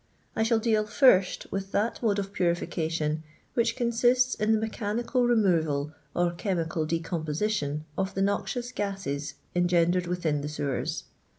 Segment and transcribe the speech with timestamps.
[0.35, 3.21] I shall deal first with that mode of purification
[3.53, 10.41] which consists in the mechanical removal or chemical decomposition of the noxioiu gases engendered within
[10.41, 11.03] the sewers.